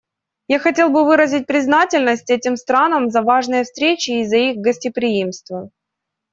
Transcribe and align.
Я 0.47 0.57
хотел 0.57 0.89
бы 0.89 1.05
выразить 1.05 1.45
признательность 1.45 2.31
этим 2.31 2.57
странам 2.57 3.11
за 3.11 3.21
важные 3.21 3.63
встречи 3.65 4.09
и 4.09 4.25
за 4.25 4.37
их 4.37 4.57
гостеприимство. 4.57 5.69